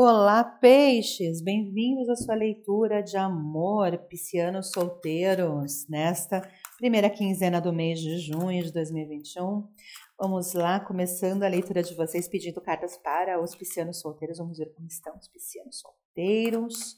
Olá, 0.00 0.44
peixes! 0.44 1.42
Bem-vindos 1.42 2.08
à 2.08 2.14
sua 2.14 2.36
leitura 2.36 3.02
de 3.02 3.16
amor, 3.16 3.98
piscianos 4.08 4.70
solteiros, 4.70 5.88
nesta 5.88 6.40
primeira 6.76 7.10
quinzena 7.10 7.60
do 7.60 7.72
mês 7.72 7.98
de 7.98 8.16
junho 8.18 8.62
de 8.62 8.72
2021. 8.72 9.66
Vamos 10.16 10.54
lá, 10.54 10.78
começando 10.78 11.42
a 11.42 11.48
leitura 11.48 11.82
de 11.82 11.96
vocês, 11.96 12.28
pedindo 12.28 12.60
cartas 12.60 12.96
para 12.96 13.42
os 13.42 13.56
piscianos 13.56 14.00
solteiros. 14.00 14.38
Vamos 14.38 14.56
ver 14.56 14.72
como 14.72 14.86
estão 14.86 15.16
os 15.16 15.26
piscianos 15.26 15.80
solteiros. 15.80 16.96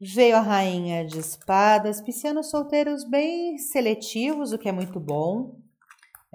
Veio 0.00 0.36
a 0.36 0.40
rainha 0.40 1.04
de 1.04 1.18
espadas, 1.18 2.00
piscianos 2.00 2.48
solteiros 2.48 3.02
bem 3.02 3.58
seletivos, 3.58 4.52
o 4.52 4.58
que 4.58 4.68
é 4.68 4.72
muito 4.72 5.00
bom. 5.00 5.58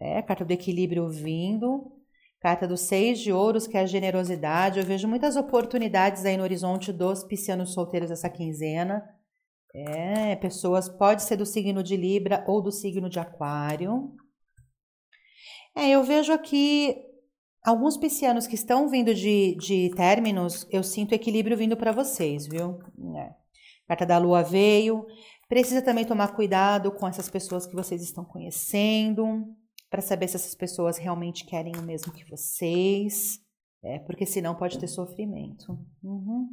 É, 0.00 0.20
carta 0.22 0.44
do 0.44 0.52
equilíbrio 0.52 1.08
vindo. 1.08 1.97
Carta 2.40 2.68
dos 2.68 2.82
seis 2.82 3.18
de 3.18 3.32
ouros, 3.32 3.66
que 3.66 3.76
é 3.76 3.80
a 3.80 3.86
generosidade. 3.86 4.78
Eu 4.78 4.86
vejo 4.86 5.08
muitas 5.08 5.34
oportunidades 5.34 6.24
aí 6.24 6.36
no 6.36 6.44
horizonte 6.44 6.92
dos 6.92 7.24
piscianos 7.24 7.72
solteiros 7.72 8.12
essa 8.12 8.30
quinzena. 8.30 9.02
É, 9.74 10.36
pessoas, 10.36 10.88
pode 10.88 11.22
ser 11.24 11.36
do 11.36 11.44
signo 11.44 11.82
de 11.82 11.96
Libra 11.96 12.44
ou 12.46 12.62
do 12.62 12.70
signo 12.70 13.08
de 13.08 13.18
Aquário. 13.18 14.14
É, 15.76 15.90
eu 15.90 16.04
vejo 16.04 16.32
aqui 16.32 16.96
alguns 17.64 17.96
piscianos 17.96 18.46
que 18.46 18.54
estão 18.54 18.88
vindo 18.88 19.12
de, 19.12 19.56
de 19.56 19.90
términos, 19.96 20.66
eu 20.70 20.82
sinto 20.82 21.14
equilíbrio 21.14 21.56
vindo 21.56 21.76
para 21.76 21.92
vocês, 21.92 22.46
viu? 22.46 22.78
É. 23.16 23.34
Carta 23.88 24.06
da 24.06 24.18
Lua 24.18 24.42
veio. 24.42 25.04
Precisa 25.48 25.82
também 25.82 26.04
tomar 26.04 26.36
cuidado 26.36 26.92
com 26.92 27.06
essas 27.08 27.28
pessoas 27.28 27.66
que 27.66 27.74
vocês 27.74 28.00
estão 28.02 28.24
conhecendo 28.24 29.56
para 29.90 30.02
saber 30.02 30.28
se 30.28 30.36
essas 30.36 30.54
pessoas 30.54 30.98
realmente 30.98 31.44
querem 31.44 31.72
o 31.76 31.82
mesmo 31.82 32.12
que 32.12 32.28
vocês. 32.28 33.40
É, 33.80 34.00
porque 34.00 34.26
senão 34.26 34.56
pode 34.56 34.76
ter 34.76 34.88
sofrimento. 34.88 35.78
Uhum. 36.02 36.48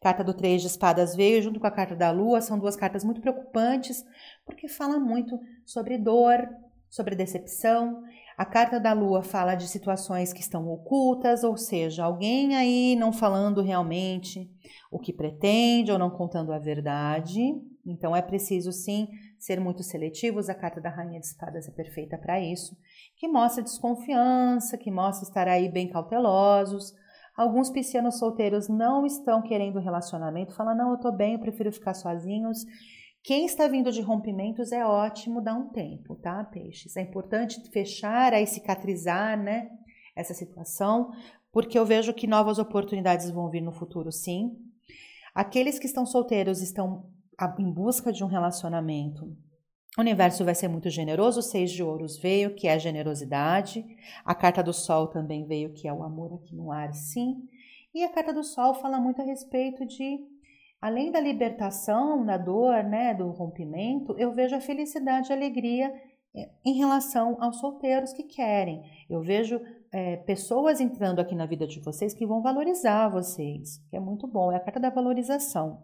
Carta 0.00 0.24
do 0.24 0.34
Três 0.34 0.60
de 0.60 0.66
Espadas 0.66 1.14
veio 1.14 1.40
junto 1.40 1.60
com 1.60 1.66
a 1.66 1.70
carta 1.70 1.94
da 1.94 2.10
Lua, 2.10 2.40
são 2.40 2.58
duas 2.58 2.74
cartas 2.74 3.04
muito 3.04 3.20
preocupantes, 3.20 4.04
porque 4.44 4.66
fala 4.66 4.98
muito 4.98 5.38
sobre 5.64 5.96
dor, 5.96 6.48
sobre 6.90 7.14
decepção. 7.14 8.02
A 8.36 8.44
carta 8.44 8.80
da 8.80 8.92
Lua 8.92 9.22
fala 9.22 9.54
de 9.54 9.68
situações 9.68 10.32
que 10.32 10.40
estão 10.40 10.68
ocultas, 10.68 11.44
ou 11.44 11.56
seja, 11.56 12.04
alguém 12.04 12.56
aí 12.56 12.96
não 12.96 13.12
falando 13.12 13.62
realmente 13.62 14.50
o 14.90 14.98
que 14.98 15.12
pretende 15.12 15.92
ou 15.92 15.98
não 15.98 16.10
contando 16.10 16.52
a 16.52 16.58
verdade. 16.58 17.40
Então 17.86 18.14
é 18.14 18.20
preciso 18.20 18.72
sim 18.72 19.08
ser 19.38 19.60
muito 19.60 19.82
seletivos. 19.82 20.48
A 20.48 20.54
carta 20.54 20.80
da 20.80 20.90
Rainha 20.90 21.20
de 21.20 21.26
Espadas 21.26 21.68
é 21.68 21.70
perfeita 21.70 22.18
para 22.18 22.40
isso, 22.40 22.76
que 23.16 23.28
mostra 23.28 23.62
desconfiança, 23.62 24.78
que 24.78 24.90
mostra 24.90 25.28
estar 25.28 25.48
aí 25.48 25.68
bem 25.68 25.88
cautelosos. 25.88 26.92
Alguns 27.36 27.68
piscianos 27.68 28.18
solteiros 28.18 28.68
não 28.68 29.04
estão 29.04 29.42
querendo 29.42 29.78
relacionamento, 29.78 30.54
falam: 30.54 30.76
não, 30.76 30.90
eu 30.92 30.98
tô 30.98 31.12
bem, 31.12 31.34
eu 31.34 31.40
prefiro 31.40 31.72
ficar 31.72 31.94
sozinhos. 31.94 32.64
Quem 33.22 33.44
está 33.44 33.66
vindo 33.66 33.90
de 33.90 34.00
rompimentos 34.00 34.70
é 34.70 34.86
ótimo 34.86 35.42
dar 35.42 35.54
um 35.54 35.68
tempo, 35.70 36.14
tá, 36.14 36.44
peixes? 36.44 36.96
É 36.96 37.02
importante 37.02 37.60
fechar, 37.70 38.32
aí 38.32 38.46
cicatrizar, 38.46 39.36
né, 39.36 39.68
essa 40.14 40.32
situação, 40.32 41.10
porque 41.52 41.76
eu 41.76 41.84
vejo 41.84 42.14
que 42.14 42.28
novas 42.28 42.60
oportunidades 42.60 43.28
vão 43.30 43.50
vir 43.50 43.62
no 43.62 43.72
futuro, 43.72 44.12
sim. 44.12 44.56
Aqueles 45.34 45.78
que 45.78 45.86
estão 45.86 46.06
solteiros 46.06 46.62
estão 46.62 47.10
em 47.58 47.70
busca 47.70 48.12
de 48.12 48.24
um 48.24 48.26
relacionamento. 48.26 49.26
O 49.96 50.00
universo 50.02 50.44
vai 50.44 50.54
ser 50.54 50.68
muito 50.68 50.90
generoso. 50.90 51.40
O 51.40 51.42
seis 51.42 51.70
de 51.70 51.82
ouros 51.82 52.18
veio, 52.18 52.54
que 52.54 52.68
é 52.68 52.74
a 52.74 52.78
generosidade. 52.78 53.84
A 54.24 54.34
carta 54.34 54.62
do 54.62 54.72
sol 54.72 55.08
também 55.08 55.46
veio, 55.46 55.72
que 55.72 55.88
é 55.88 55.92
o 55.92 56.02
amor 56.02 56.34
aqui 56.34 56.54
no 56.54 56.70
ar, 56.70 56.92
sim. 56.92 57.36
E 57.94 58.04
a 58.04 58.12
carta 58.12 58.32
do 58.32 58.44
sol 58.44 58.74
fala 58.74 59.00
muito 59.00 59.22
a 59.22 59.24
respeito 59.24 59.86
de, 59.86 60.18
além 60.82 61.10
da 61.10 61.18
libertação, 61.18 62.26
da 62.26 62.36
dor, 62.36 62.84
né, 62.84 63.14
do 63.14 63.30
rompimento, 63.30 64.14
eu 64.18 64.32
vejo 64.32 64.54
a 64.54 64.60
felicidade 64.60 65.30
e 65.30 65.32
a 65.32 65.36
alegria 65.36 65.90
é, 66.36 66.50
em 66.62 66.74
relação 66.74 67.38
aos 67.40 67.58
solteiros 67.58 68.12
que 68.12 68.24
querem. 68.24 68.82
Eu 69.08 69.22
vejo 69.22 69.58
é, 69.92 70.16
pessoas 70.18 70.80
entrando 70.80 71.20
aqui 71.20 71.34
na 71.34 71.46
vida 71.46 71.66
de 71.66 71.80
vocês 71.80 72.12
que 72.14 72.26
vão 72.26 72.42
valorizar 72.42 73.08
vocês, 73.08 73.78
que 73.88 73.96
é 73.96 74.00
muito 74.00 74.26
bom. 74.26 74.52
É 74.52 74.56
a 74.56 74.60
carta 74.60 74.80
da 74.80 74.90
valorização. 74.90 75.82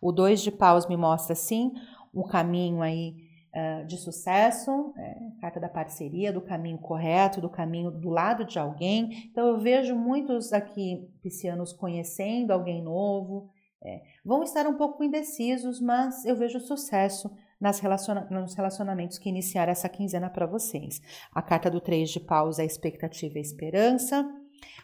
O 0.00 0.12
dois 0.12 0.42
de 0.42 0.50
paus 0.50 0.88
me 0.88 0.96
mostra, 0.96 1.34
sim, 1.34 1.72
o 2.12 2.24
caminho 2.24 2.82
aí 2.82 3.14
uh, 3.54 3.86
de 3.86 3.96
sucesso, 3.96 4.92
é, 4.96 5.40
carta 5.40 5.60
da 5.60 5.68
parceria, 5.68 6.32
do 6.32 6.40
caminho 6.40 6.78
correto, 6.78 7.40
do 7.40 7.48
caminho 7.48 7.90
do 7.90 8.08
lado 8.08 8.44
de 8.44 8.58
alguém. 8.58 9.28
Então, 9.30 9.46
eu 9.46 9.58
vejo 9.58 9.94
muitos 9.94 10.52
aqui 10.52 11.08
piscianos 11.22 11.72
conhecendo 11.72 12.52
alguém 12.52 12.82
novo, 12.82 13.50
é, 13.82 14.02
vão 14.24 14.42
estar 14.42 14.66
um 14.66 14.76
pouco 14.76 15.02
indecisos, 15.02 15.80
mas 15.80 16.24
eu 16.24 16.36
vejo 16.36 16.60
sucesso 16.60 17.30
relaciona 17.78 18.26
nos 18.30 18.54
relacionamentos 18.54 19.18
que 19.18 19.28
iniciaram 19.28 19.70
essa 19.72 19.88
quinzena 19.88 20.30
para 20.30 20.46
vocês. 20.46 21.00
A 21.32 21.42
carta 21.42 21.70
do 21.70 21.80
três 21.80 22.10
de 22.10 22.20
paus 22.20 22.58
é 22.58 22.62
a 22.62 22.66
expectativa 22.66 23.38
e 23.38 23.42
esperança, 23.42 24.26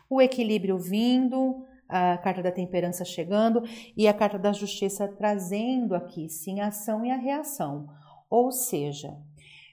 o 0.09 0.21
equilíbrio 0.21 0.79
vindo, 0.79 1.65
a 1.89 2.19
carta 2.19 2.43
da 2.43 2.53
temperança 2.53 3.05
chegando 3.05 3.63
e 3.97 4.09
a 4.09 4.15
carta 4.15 4.39
da 4.39 4.53
justiça 4.53 5.09
trazendo 5.09 5.95
aqui 5.95 6.29
sim 6.29 6.61
a 6.61 6.69
ação 6.69 7.05
e 7.05 7.11
a 7.11 7.17
reação. 7.17 7.87
Ou 8.29 8.51
seja, 8.51 9.17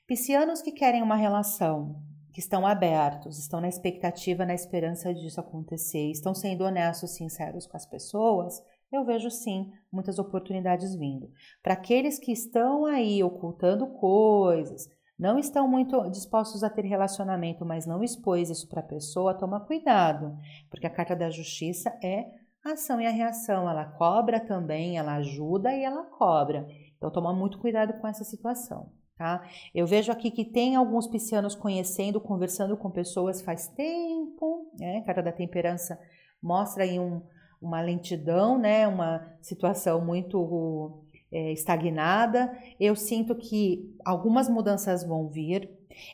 piscianos 0.07 0.61
que 0.61 0.71
querem 0.71 1.01
uma 1.01 1.15
relação, 1.15 1.95
que 2.31 2.39
estão 2.39 2.65
abertos, 2.65 3.37
estão 3.37 3.59
na 3.59 3.67
expectativa, 3.67 4.45
na 4.45 4.53
esperança 4.53 5.13
disso 5.13 5.39
acontecer, 5.39 6.09
estão 6.11 6.33
sendo 6.33 6.63
honestos, 6.63 7.15
sinceros 7.15 7.67
com 7.67 7.77
as 7.77 7.85
pessoas, 7.85 8.61
eu 8.95 9.03
vejo 9.03 9.29
sim 9.29 9.71
muitas 9.91 10.19
oportunidades 10.19 10.95
vindo. 10.95 11.29
Para 11.61 11.73
aqueles 11.73 12.19
que 12.19 12.31
estão 12.31 12.85
aí 12.85 13.23
ocultando 13.23 13.87
coisas, 13.87 14.87
não 15.17 15.37
estão 15.37 15.67
muito 15.67 16.09
dispostos 16.09 16.63
a 16.63 16.69
ter 16.69 16.85
relacionamento, 16.85 17.65
mas 17.65 17.85
não 17.85 18.03
expôs 18.03 18.49
isso 18.49 18.67
para 18.67 18.81
a 18.81 18.85
pessoa, 18.85 19.37
toma 19.37 19.59
cuidado, 19.65 20.37
porque 20.69 20.87
a 20.87 20.89
carta 20.89 21.15
da 21.15 21.29
justiça 21.29 21.89
é 22.03 22.25
a 22.65 22.73
ação 22.73 22.99
e 22.99 23.05
a 23.05 23.11
reação. 23.11 23.69
Ela 23.69 23.85
cobra 23.85 24.39
também, 24.39 24.97
ela 24.97 25.15
ajuda 25.15 25.73
e 25.73 25.83
ela 25.83 26.03
cobra. 26.03 26.65
Então 26.97 27.11
toma 27.11 27.33
muito 27.33 27.59
cuidado 27.59 27.99
com 27.99 28.07
essa 28.07 28.23
situação. 28.23 28.91
Tá? 29.15 29.47
Eu 29.75 29.85
vejo 29.85 30.11
aqui 30.11 30.31
que 30.31 30.43
tem 30.43 30.75
alguns 30.75 31.07
piscianos 31.07 31.53
conhecendo, 31.53 32.19
conversando 32.19 32.75
com 32.75 32.89
pessoas 32.89 33.43
faz 33.43 33.67
tempo, 33.67 34.71
né? 34.79 35.01
Carta 35.05 35.21
da 35.21 35.31
temperança 35.31 35.99
mostra 36.41 36.83
aí 36.83 36.99
um, 36.99 37.21
uma 37.63 37.81
lentidão, 37.81 38.57
né? 38.59 38.87
Uma 38.87 39.25
situação 39.41 40.03
muito 40.03 41.03
é, 41.31 41.51
estagnada. 41.51 42.55
Eu 42.79 42.95
sinto 42.95 43.35
que 43.35 43.95
algumas 44.05 44.49
mudanças 44.49 45.03
vão 45.03 45.27
vir. 45.27 45.69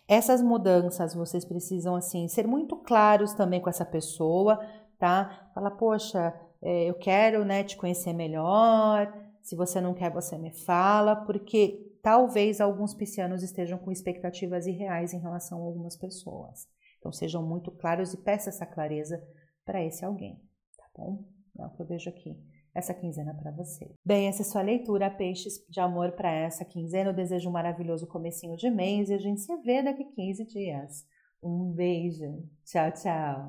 Essas 0.07 0.41
mudanças 0.41 1.13
vocês 1.13 1.43
precisam 1.43 1.95
assim 1.95 2.27
ser 2.27 2.47
muito 2.47 2.75
claros 2.77 3.33
também 3.33 3.61
com 3.61 3.69
essa 3.69 3.85
pessoa, 3.85 4.59
tá? 4.97 5.49
Fala, 5.53 5.71
poxa, 5.71 6.33
é, 6.61 6.89
eu 6.89 6.93
quero, 6.93 7.43
né, 7.45 7.63
te 7.63 7.77
conhecer 7.77 8.13
melhor. 8.13 9.13
Se 9.41 9.55
você 9.55 9.81
não 9.81 9.93
quer, 9.93 10.11
você 10.11 10.37
me 10.37 10.51
fala, 10.51 11.15
porque 11.15 11.89
talvez 12.01 12.61
alguns 12.61 12.93
piscianos 12.93 13.41
estejam 13.41 13.77
com 13.77 13.91
expectativas 13.91 14.67
irreais 14.67 15.13
em 15.13 15.19
relação 15.19 15.59
a 15.59 15.65
algumas 15.65 15.95
pessoas. 15.95 16.67
Então 16.99 17.11
sejam 17.11 17.41
muito 17.41 17.71
claros 17.71 18.13
e 18.13 18.17
peça 18.17 18.49
essa 18.49 18.65
clareza 18.65 19.21
para 19.65 19.83
esse 19.83 20.03
alguém, 20.03 20.41
tá 20.77 20.85
bom? 20.97 21.23
É 21.57 21.65
o 21.65 21.69
que 21.69 21.81
eu 21.81 21.85
vejo 21.85 22.09
aqui 22.09 22.37
essa 22.73 22.93
quinzena 22.93 23.33
para 23.33 23.51
você. 23.51 23.91
Bem, 24.05 24.27
essa 24.27 24.41
é 24.41 24.45
sua 24.45 24.61
leitura, 24.61 25.09
peixes 25.09 25.65
de 25.69 25.79
amor 25.79 26.11
para 26.13 26.31
essa 26.31 26.65
quinzena. 26.65 27.09
Eu 27.09 27.15
desejo 27.15 27.49
um 27.49 27.53
maravilhoso 27.53 28.07
comecinho 28.07 28.55
de 28.55 28.69
mês 28.69 29.09
e 29.09 29.13
a 29.13 29.17
gente 29.17 29.41
se 29.41 29.55
vê 29.57 29.81
daqui 29.83 30.05
15 30.05 30.45
dias. 30.45 31.05
Um 31.41 31.71
beijo. 31.71 32.43
Tchau, 32.65 32.91
tchau. 32.91 33.47